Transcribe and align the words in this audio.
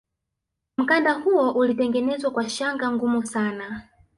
mkanda 0.77 1.13
huo 1.13 1.51
ulitengenezwa 1.51 2.31
kwa 2.31 2.49
shanga 2.49 2.91
ngumu 2.91 3.25
sana 3.25 3.81